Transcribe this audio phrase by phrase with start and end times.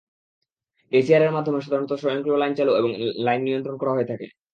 [0.91, 2.91] এসিআরের মাধ্যমে সাধারণত স্বয়ংক্রিয় লাইন চালু এবং
[3.25, 4.27] লাইন নিয়ন্ত্রণ করা হয়ে থাকে।